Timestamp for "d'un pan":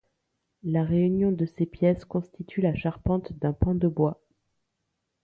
3.33-3.75